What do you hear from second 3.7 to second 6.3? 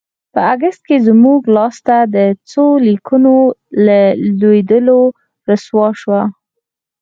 له لوېدلو رسوا شوه.